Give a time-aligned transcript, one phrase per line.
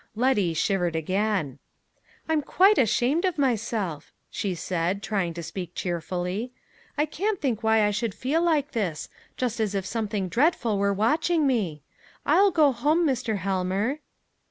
[0.15, 1.59] Letty shivered again.
[2.27, 6.53] "I'm quite ashamed of myself," she said, trying to speak cheerfully.
[6.97, 10.91] "I can't think why I should feel like this just as if something dreadful were
[10.91, 11.83] watching me!
[12.25, 13.37] I'll go home, Mr.
[13.37, 13.99] Helmer.".